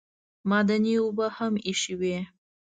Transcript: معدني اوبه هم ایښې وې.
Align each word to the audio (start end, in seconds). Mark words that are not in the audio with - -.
معدني 0.49 0.93
اوبه 1.01 1.27
هم 1.37 1.53
ایښې 1.67 1.93
وې. 1.99 2.17